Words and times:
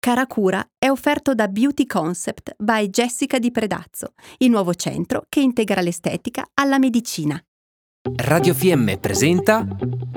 Cara 0.00 0.28
Cura 0.28 0.64
è 0.78 0.88
offerto 0.88 1.34
da 1.34 1.48
Beauty 1.48 1.84
Concept 1.84 2.54
by 2.56 2.88
Jessica 2.88 3.40
Di 3.40 3.50
Predazzo, 3.50 4.12
il 4.38 4.48
nuovo 4.48 4.72
centro 4.74 5.24
che 5.28 5.40
integra 5.40 5.80
l'estetica 5.80 6.48
alla 6.54 6.78
medicina. 6.78 7.42
Radio 8.14 8.54
FM 8.54 8.94
presenta 9.00 9.66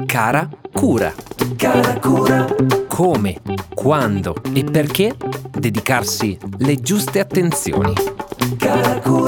Cara 0.05 0.47
Cura. 0.71 1.12
Cara 1.57 1.99
Cura. 1.99 2.46
Come, 2.88 3.41
quando 3.73 4.36
e 4.54 4.63
perché 4.63 5.16
dedicarsi 5.50 6.38
le 6.59 6.75
giuste 6.75 7.20
attenzioni. 7.20 7.93
Cara 8.57 9.00
Cura, 9.00 9.21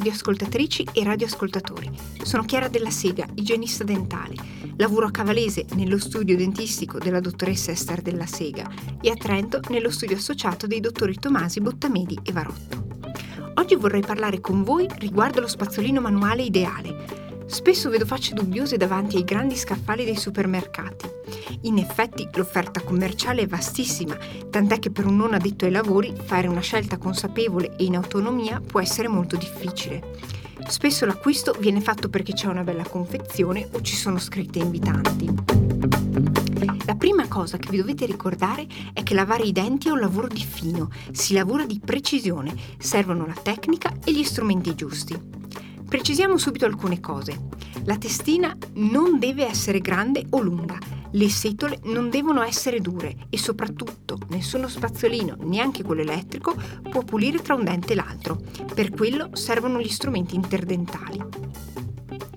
radioascoltatrici 0.00 0.88
e 0.94 1.04
radioascoltatori. 1.04 1.90
Sono 2.22 2.44
Chiara 2.44 2.68
della 2.68 2.88
Sega, 2.88 3.26
igienista 3.34 3.84
dentale. 3.84 4.34
Lavoro 4.76 5.06
a 5.06 5.10
Cavalese 5.10 5.66
nello 5.74 5.98
studio 5.98 6.38
dentistico 6.38 6.98
della 6.98 7.20
dottoressa 7.20 7.70
Esther 7.70 8.00
della 8.00 8.24
Sega 8.24 8.66
e 9.02 9.10
a 9.10 9.14
Trento 9.14 9.60
nello 9.68 9.90
studio 9.90 10.16
associato 10.16 10.66
dei 10.66 10.80
dottori 10.80 11.16
Tomasi 11.16 11.60
Bottamedi 11.60 12.18
e 12.22 12.32
Varotto. 12.32 12.88
Oggi 13.56 13.74
vorrei 13.74 14.00
parlare 14.00 14.40
con 14.40 14.64
voi 14.64 14.88
riguardo 14.96 15.40
lo 15.40 15.46
spazzolino 15.46 16.00
manuale 16.00 16.42
ideale, 16.42 17.28
Spesso 17.50 17.90
vedo 17.90 18.06
facce 18.06 18.32
dubbiose 18.32 18.76
davanti 18.76 19.16
ai 19.16 19.24
grandi 19.24 19.56
scaffali 19.56 20.04
dei 20.04 20.16
supermercati. 20.16 21.19
In 21.62 21.78
effetti 21.78 22.28
l'offerta 22.34 22.80
commerciale 22.80 23.42
è 23.42 23.46
vastissima, 23.46 24.16
tant'è 24.50 24.78
che 24.78 24.90
per 24.90 25.06
un 25.06 25.16
non 25.16 25.34
addetto 25.34 25.64
ai 25.64 25.70
lavori 25.70 26.14
fare 26.24 26.48
una 26.48 26.60
scelta 26.60 26.98
consapevole 26.98 27.76
e 27.76 27.84
in 27.84 27.96
autonomia 27.96 28.60
può 28.60 28.80
essere 28.80 29.08
molto 29.08 29.36
difficile. 29.36 30.02
Spesso 30.68 31.04
l'acquisto 31.06 31.54
viene 31.58 31.80
fatto 31.80 32.08
perché 32.08 32.32
c'è 32.32 32.46
una 32.46 32.62
bella 32.62 32.84
confezione 32.84 33.68
o 33.72 33.80
ci 33.80 33.96
sono 33.96 34.18
scritte 34.18 34.58
invitanti. 34.58 35.28
La 36.86 36.94
prima 36.94 37.28
cosa 37.28 37.56
che 37.56 37.70
vi 37.70 37.78
dovete 37.78 38.06
ricordare 38.06 38.66
è 38.92 39.02
che 39.02 39.14
lavare 39.14 39.44
i 39.44 39.52
denti 39.52 39.88
è 39.88 39.92
un 39.92 40.00
lavoro 40.00 40.28
di 40.28 40.44
fino, 40.44 40.90
si 41.12 41.34
lavora 41.34 41.64
di 41.64 41.80
precisione, 41.82 42.54
servono 42.78 43.26
la 43.26 43.36
tecnica 43.40 43.92
e 44.04 44.12
gli 44.12 44.24
strumenti 44.24 44.74
giusti. 44.74 45.18
Precisiamo 45.88 46.36
subito 46.36 46.66
alcune 46.66 47.00
cose. 47.00 47.48
La 47.84 47.96
testina 47.96 48.56
non 48.74 49.18
deve 49.18 49.46
essere 49.46 49.80
grande 49.80 50.26
o 50.30 50.40
lunga, 50.40 50.78
le 51.12 51.28
setole 51.28 51.78
non 51.84 52.08
devono 52.08 52.42
essere 52.42 52.80
dure 52.80 53.26
e 53.30 53.38
soprattutto 53.38 54.18
nessuno 54.28 54.68
spazzolino, 54.68 55.36
neanche 55.40 55.82
quello 55.82 56.02
elettrico, 56.02 56.54
può 56.88 57.02
pulire 57.02 57.42
tra 57.42 57.54
un 57.54 57.64
dente 57.64 57.92
e 57.92 57.96
l'altro. 57.96 58.40
Per 58.74 58.90
quello 58.90 59.30
servono 59.32 59.80
gli 59.80 59.88
strumenti 59.88 60.34
interdentali. 60.34 61.20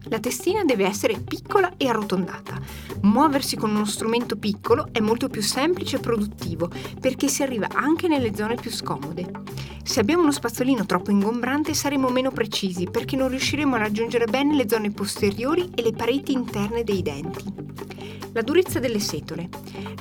La 0.10 0.20
testina 0.20 0.64
deve 0.64 0.86
essere 0.86 1.20
piccola 1.20 1.74
e 1.78 1.88
arrotondata. 1.88 2.60
Muoversi 3.02 3.56
con 3.56 3.72
uno 3.72 3.86
strumento 3.86 4.38
piccolo 4.38 4.90
è 4.92 5.00
molto 5.00 5.28
più 5.28 5.42
semplice 5.42 5.96
e 5.96 6.00
produttivo 6.00 6.70
perché 7.00 7.28
si 7.28 7.42
arriva 7.42 7.68
anche 7.74 8.08
nelle 8.08 8.36
zone 8.36 8.56
più 8.56 8.70
scomode. 8.70 9.32
Se 9.84 10.00
abbiamo 10.00 10.22
uno 10.22 10.32
spazzolino 10.32 10.86
troppo 10.86 11.12
ingombrante 11.12 11.74
saremo 11.74 12.10
meno 12.10 12.32
precisi 12.32 12.88
perché 12.90 13.16
non 13.16 13.30
riusciremo 13.30 13.76
a 13.76 13.80
raggiungere 13.80 14.26
bene 14.26 14.56
le 14.56 14.70
zone 14.70 14.92
posteriori 14.92 15.72
e 15.74 15.82
le 15.82 15.92
pareti 15.92 16.32
interne 16.32 16.84
dei 16.84 17.02
denti. 17.02 17.44
La 18.34 18.42
durezza 18.42 18.80
delle 18.80 19.00
setole. 19.00 19.48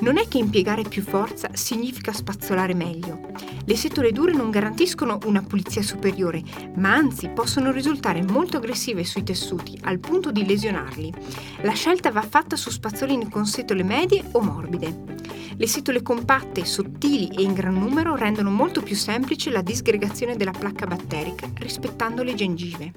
Non 0.00 0.16
è 0.16 0.26
che 0.26 0.38
impiegare 0.38 0.82
più 0.82 1.02
forza 1.02 1.50
significa 1.52 2.12
spazzolare 2.12 2.72
meglio. 2.72 3.20
Le 3.64 3.76
setole 3.76 4.10
dure 4.10 4.32
non 4.32 4.50
garantiscono 4.50 5.18
una 5.26 5.42
pulizia 5.42 5.82
superiore, 5.82 6.42
ma 6.76 6.94
anzi 6.94 7.28
possono 7.28 7.70
risultare 7.70 8.22
molto 8.22 8.56
aggressive 8.56 9.04
sui 9.04 9.22
tessuti, 9.22 9.78
al 9.82 9.98
punto 9.98 10.32
di 10.32 10.46
lesionarli. 10.46 11.12
La 11.60 11.72
scelta 11.72 12.10
va 12.10 12.22
fatta 12.22 12.56
su 12.56 12.70
spazzolini 12.70 13.28
con 13.28 13.44
setole 13.44 13.82
medie 13.82 14.24
o 14.32 14.40
morbide. 14.40 15.20
Le 15.54 15.66
setole 15.66 16.00
compatte, 16.00 16.64
sottili 16.64 17.28
e 17.28 17.42
in 17.42 17.52
gran 17.52 17.74
numero 17.74 18.16
rendono 18.16 18.50
molto 18.50 18.80
più 18.80 18.96
semplice 18.96 19.50
la 19.50 19.60
disgregazione 19.60 20.36
della 20.36 20.52
placca 20.52 20.86
batterica 20.86 21.50
rispettando 21.56 22.22
le 22.22 22.34
gengive. 22.34 22.92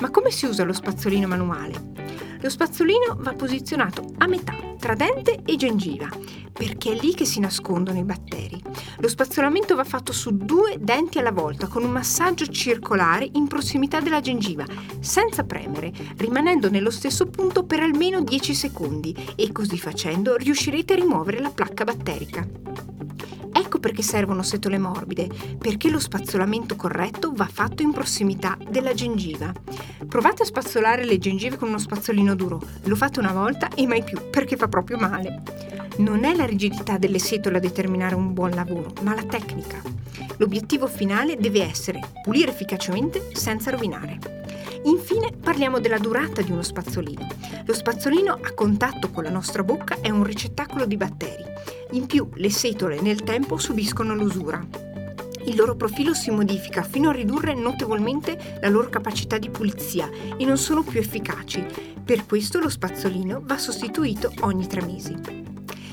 Ma 0.00 0.10
come 0.10 0.30
si 0.30 0.46
usa 0.46 0.64
lo 0.64 0.72
spazzolino 0.72 1.26
manuale? 1.26 2.28
Lo 2.40 2.48
spazzolino 2.48 3.16
va 3.18 3.34
posizionato 3.34 4.12
a 4.18 4.26
metà 4.26 4.54
tra 4.78 4.94
dente 4.94 5.42
e 5.44 5.56
gengiva, 5.56 6.08
perché 6.52 6.92
è 6.92 6.98
lì 6.98 7.12
che 7.12 7.26
si 7.26 7.38
nascondono 7.38 7.98
i 7.98 8.02
batteri. 8.02 8.60
Lo 8.98 9.08
spazzolamento 9.08 9.74
va 9.74 9.84
fatto 9.84 10.12
su 10.12 10.34
due 10.34 10.76
denti 10.80 11.18
alla 11.18 11.32
volta 11.32 11.66
con 11.66 11.84
un 11.84 11.90
massaggio 11.90 12.46
circolare 12.46 13.28
in 13.32 13.46
prossimità 13.46 14.00
della 14.00 14.20
gengiva, 14.20 14.64
senza 15.00 15.44
premere, 15.44 15.92
rimanendo 16.16 16.70
nello 16.70 16.90
stesso 16.90 17.26
punto 17.26 17.64
per 17.64 17.80
almeno 17.80 18.22
10 18.22 18.54
secondi 18.54 19.14
e 19.36 19.52
così 19.52 19.78
facendo 19.78 20.36
riuscirete 20.36 20.94
a 20.94 20.96
rimuovere 20.96 21.40
la 21.40 21.50
placca 21.50 21.84
batterica. 21.84 22.69
Perché 23.80 24.02
servono 24.02 24.42
setole 24.42 24.78
morbide, 24.78 25.28
perché 25.58 25.88
lo 25.88 25.98
spazzolamento 25.98 26.76
corretto 26.76 27.32
va 27.34 27.48
fatto 27.50 27.82
in 27.82 27.92
prossimità 27.92 28.56
della 28.68 28.92
gengiva. 28.92 29.52
Provate 30.06 30.42
a 30.42 30.46
spazzolare 30.46 31.04
le 31.04 31.18
gengive 31.18 31.56
con 31.56 31.68
uno 31.68 31.78
spazzolino 31.78 32.34
duro, 32.34 32.60
lo 32.84 32.94
fate 32.94 33.20
una 33.20 33.32
volta 33.32 33.70
e 33.74 33.86
mai 33.86 34.04
più, 34.04 34.18
perché 34.30 34.56
fa 34.56 34.68
proprio 34.68 34.98
male. 34.98 35.42
Non 35.96 36.24
è 36.24 36.34
la 36.34 36.44
rigidità 36.44 36.98
delle 36.98 37.18
setole 37.18 37.56
a 37.56 37.60
determinare 37.60 38.14
un 38.14 38.32
buon 38.32 38.50
lavoro, 38.50 38.92
ma 39.02 39.14
la 39.14 39.24
tecnica. 39.24 39.80
L'obiettivo 40.36 40.86
finale 40.86 41.36
deve 41.36 41.62
essere 41.62 42.00
pulire 42.22 42.50
efficacemente 42.50 43.30
senza 43.32 43.70
rovinare. 43.70 44.39
Infine 44.84 45.32
parliamo 45.32 45.78
della 45.78 45.98
durata 45.98 46.40
di 46.40 46.50
uno 46.50 46.62
spazzolino. 46.62 47.26
Lo 47.66 47.74
spazzolino 47.74 48.32
a 48.32 48.52
contatto 48.54 49.10
con 49.10 49.24
la 49.24 49.30
nostra 49.30 49.62
bocca 49.62 49.98
è 50.00 50.08
un 50.10 50.24
ricettacolo 50.24 50.86
di 50.86 50.96
batteri. 50.96 51.44
In 51.92 52.06
più 52.06 52.28
le 52.34 52.50
setole 52.50 53.00
nel 53.00 53.22
tempo 53.22 53.58
subiscono 53.58 54.14
l'usura. 54.14 54.66
Il 55.44 55.56
loro 55.56 55.74
profilo 55.74 56.14
si 56.14 56.30
modifica 56.30 56.82
fino 56.82 57.10
a 57.10 57.12
ridurre 57.12 57.54
notevolmente 57.54 58.58
la 58.60 58.68
loro 58.68 58.88
capacità 58.88 59.38
di 59.38 59.50
pulizia 59.50 60.08
e 60.36 60.44
non 60.44 60.56
sono 60.56 60.82
più 60.82 60.98
efficaci. 61.00 61.64
Per 62.04 62.26
questo 62.26 62.58
lo 62.58 62.68
spazzolino 62.68 63.42
va 63.44 63.58
sostituito 63.58 64.32
ogni 64.40 64.66
tre 64.66 64.82
mesi. 64.82 65.49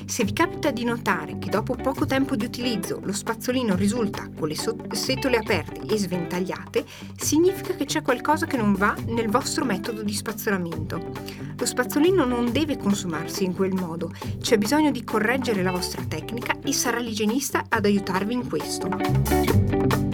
Se 0.08 0.24
vi 0.24 0.32
capita 0.32 0.70
di 0.70 0.84
notare 0.84 1.38
che 1.38 1.50
dopo 1.50 1.74
poco 1.74 2.06
tempo 2.06 2.34
di 2.34 2.46
utilizzo 2.46 2.98
lo 3.04 3.12
spazzolino 3.12 3.76
risulta 3.76 4.26
con 4.34 4.48
le 4.48 4.56
setole 4.56 5.36
aperte 5.36 5.82
e 5.82 5.98
sventagliate, 5.98 6.86
significa 7.14 7.74
che 7.74 7.84
c'è 7.84 8.00
qualcosa 8.00 8.46
che 8.46 8.56
non 8.56 8.72
va 8.72 8.96
nel 9.08 9.28
vostro 9.28 9.66
metodo 9.66 10.02
di 10.02 10.14
spazzolamento. 10.14 11.12
Lo 11.58 11.66
spazzolino 11.66 12.24
non 12.24 12.50
deve 12.50 12.78
consumarsi 12.78 13.44
in 13.44 13.54
quel 13.54 13.74
modo, 13.74 14.10
c'è 14.40 14.56
bisogno 14.56 14.90
di 14.90 15.04
correggere 15.04 15.62
la 15.62 15.72
vostra 15.72 16.02
tecnica 16.08 16.56
e 16.64 16.72
sarà 16.72 16.98
l'igienista 16.98 17.66
ad 17.68 17.84
aiutarvi 17.84 18.32
in 18.32 18.48
questo. 18.48 20.07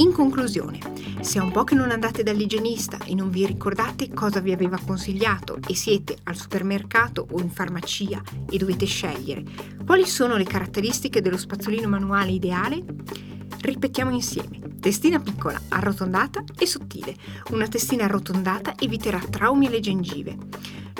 In 0.00 0.12
conclusione, 0.12 0.78
se 1.20 1.38
è 1.38 1.42
un 1.42 1.50
po' 1.50 1.62
che 1.64 1.74
non 1.74 1.90
andate 1.90 2.22
dall'igienista 2.22 2.96
e 3.04 3.14
non 3.14 3.28
vi 3.28 3.44
ricordate 3.44 4.08
cosa 4.08 4.40
vi 4.40 4.50
aveva 4.50 4.80
consigliato 4.82 5.58
e 5.68 5.74
siete 5.74 6.16
al 6.22 6.36
supermercato 6.36 7.26
o 7.30 7.38
in 7.38 7.50
farmacia 7.50 8.22
e 8.48 8.56
dovete 8.56 8.86
scegliere 8.86 9.42
quali 9.84 10.06
sono 10.06 10.36
le 10.36 10.44
caratteristiche 10.44 11.20
dello 11.20 11.36
spazzolino 11.36 11.86
manuale 11.86 12.30
ideale, 12.30 12.82
ripetiamo 13.60 14.10
insieme. 14.10 14.58
Testina 14.80 15.20
piccola, 15.20 15.60
arrotondata 15.68 16.42
e 16.58 16.64
sottile. 16.64 17.14
Una 17.50 17.68
testina 17.68 18.04
arrotondata 18.04 18.78
eviterà 18.78 19.18
traumi 19.18 19.66
alle 19.66 19.80
gengive. 19.80 20.38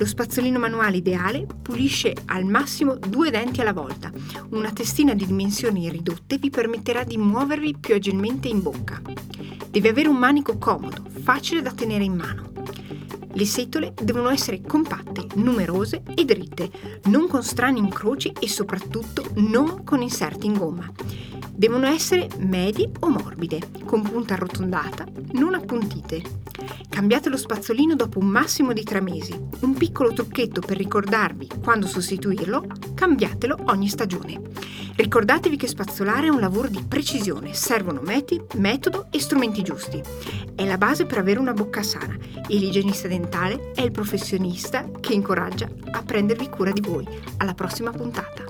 Lo 0.01 0.07
spazzolino 0.07 0.59
manuale 0.59 0.97
ideale 0.97 1.47
pulisce 1.61 2.15
al 2.25 2.47
massimo 2.47 2.95
due 2.97 3.31
denti 3.31 3.61
alla 3.61 3.75
volta. 3.75 4.11
Una 4.53 4.73
testina 4.73 5.13
di 5.13 5.27
dimensioni 5.27 5.91
ridotte 5.91 6.39
vi 6.39 6.49
permetterà 6.49 7.05
di 7.05 7.19
muovervi 7.19 7.77
più 7.79 7.95
agilmente 7.97 8.49
in 8.49 8.63
bocca. 8.63 8.99
Deve 9.69 9.91
avere 9.91 10.09
un 10.09 10.17
manico 10.17 10.57
comodo, 10.57 11.05
facile 11.23 11.61
da 11.61 11.73
tenere 11.73 12.05
in 12.05 12.15
mano. 12.15 12.51
Le 13.31 13.45
setole 13.45 13.93
devono 14.03 14.31
essere 14.31 14.63
compatte, 14.63 15.27
numerose 15.35 16.03
e 16.15 16.25
dritte, 16.25 16.71
non 17.05 17.29
con 17.29 17.43
strani 17.43 17.79
incroci 17.79 18.33
e 18.41 18.49
soprattutto 18.49 19.27
non 19.35 19.85
con 19.85 20.01
inserti 20.01 20.47
in 20.47 20.55
gomma. 20.55 20.91
Devono 21.61 21.89
essere 21.89 22.27
medie 22.39 22.91
o 23.01 23.11
morbide, 23.11 23.61
con 23.85 24.01
punta 24.01 24.33
arrotondata, 24.33 25.05
non 25.33 25.53
appuntite. 25.53 26.23
Cambiate 26.89 27.29
lo 27.29 27.37
spazzolino 27.37 27.95
dopo 27.95 28.19
un 28.19 28.29
massimo 28.29 28.73
di 28.73 28.83
tre 28.83 29.03
mesi. 29.03 29.39
Un 29.61 29.75
piccolo 29.75 30.11
trucchetto 30.15 30.63
per 30.63 30.79
ricordarvi 30.79 31.49
quando 31.63 31.87
sostituirlo, 31.87 32.65
cambiatelo 32.95 33.65
ogni 33.67 33.89
stagione. 33.89 34.41
Ricordatevi 34.97 35.59
che 35.59 35.67
spazzolare 35.67 36.29
è 36.29 36.31
un 36.31 36.41
lavoro 36.41 36.69
di 36.69 36.83
precisione, 36.83 37.53
servono 37.53 38.01
meti, 38.01 38.41
metodo 38.55 39.09
e 39.11 39.21
strumenti 39.21 39.61
giusti. 39.61 40.03
È 40.55 40.65
la 40.65 40.79
base 40.79 41.05
per 41.05 41.19
avere 41.19 41.41
una 41.41 41.53
bocca 41.53 41.83
sana 41.83 42.17
e 42.49 42.57
l'igienista 42.57 43.07
dentale 43.07 43.73
è 43.75 43.83
il 43.83 43.91
professionista 43.91 44.89
che 44.99 45.13
incoraggia 45.13 45.69
a 45.91 46.03
prendervi 46.03 46.49
cura 46.49 46.71
di 46.71 46.81
voi. 46.81 47.07
Alla 47.37 47.53
prossima 47.53 47.91
puntata. 47.91 48.45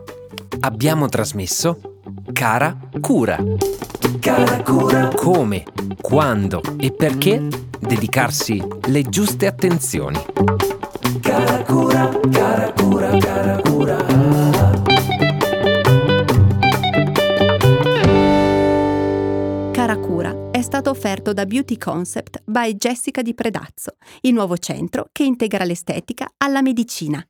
Abbiamo 0.60 1.08
trasmesso 1.08 1.89
Cara 2.40 2.74
Cura. 3.02 3.36
Cara 4.18 4.62
Cura. 4.62 5.08
Come, 5.14 5.62
quando 6.00 6.62
e 6.78 6.90
perché 6.90 7.46
dedicarsi 7.78 8.66
le 8.86 9.02
giuste 9.02 9.46
attenzioni. 9.46 10.18
Cara 11.20 11.62
cura, 11.64 12.08
cara 12.30 12.72
cura, 12.72 13.18
cara 13.18 13.60
cura. 13.60 13.96
Cara 19.70 19.96
Cura 19.98 20.48
è 20.50 20.62
stato 20.62 20.88
offerto 20.88 21.34
da 21.34 21.44
Beauty 21.44 21.76
Concept 21.76 22.40
by 22.46 22.74
Jessica 22.74 23.20
di 23.20 23.34
Predazzo, 23.34 23.96
il 24.22 24.32
nuovo 24.32 24.56
centro 24.56 25.08
che 25.12 25.24
integra 25.24 25.64
l'estetica 25.64 26.26
alla 26.38 26.62
medicina. 26.62 27.22